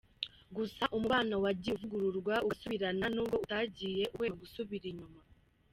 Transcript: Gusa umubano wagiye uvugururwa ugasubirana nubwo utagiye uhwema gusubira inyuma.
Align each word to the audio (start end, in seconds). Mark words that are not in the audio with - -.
Gusa 0.55 0.83
umubano 0.95 1.35
wagiye 1.43 1.73
uvugururwa 1.75 2.33
ugasubirana 2.45 3.05
nubwo 3.13 3.35
utagiye 3.45 4.03
uhwema 4.13 4.37
gusubira 4.43 4.85
inyuma. 4.93 5.19